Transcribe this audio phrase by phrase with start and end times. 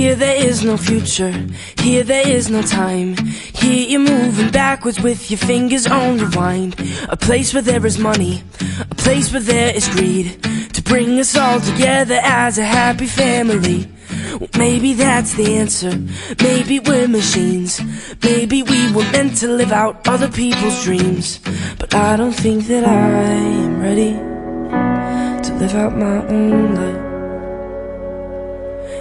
[0.00, 1.30] Here there is no future,
[1.78, 3.18] here there is no time.
[3.18, 6.74] Here you're moving backwards with your fingers on rewind.
[7.10, 8.42] A place where there is money,
[8.90, 10.42] a place where there is greed.
[10.72, 13.90] To bring us all together as a happy family.
[14.40, 15.92] Well, maybe that's the answer.
[16.42, 17.78] Maybe we're machines.
[18.22, 21.40] Maybe we were meant to live out other people's dreams.
[21.78, 23.02] But I don't think that I
[23.66, 24.12] am ready
[25.44, 27.09] to live out my own life.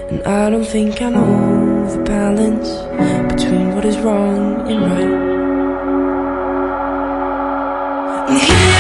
[0.10, 2.70] And I don't think I know the balance
[3.32, 5.30] between what is wrong and right.
[8.30, 8.76] And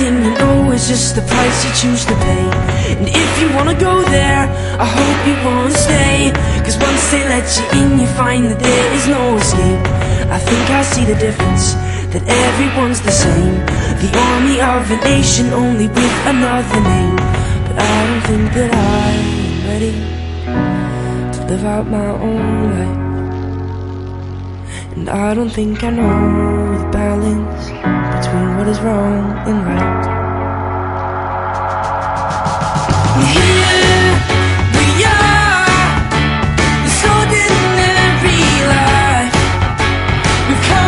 [0.00, 2.44] everything you know is just the price you choose to pay.
[2.98, 4.46] And if you wanna go there,
[4.78, 6.30] I hope you wanna stay.
[6.64, 9.86] Cause once they let you in, you find that there is no escape.
[10.30, 11.74] I think I see the difference,
[12.12, 13.56] that everyone's the same.
[14.02, 17.16] The army of a nation, only with another name.
[17.66, 19.26] But I don't think that I'm
[19.68, 19.94] ready
[21.34, 22.98] to live out my own life.
[24.94, 27.64] And I don't think I know the balance
[28.14, 29.57] between what is wrong and.
[40.48, 40.87] We've come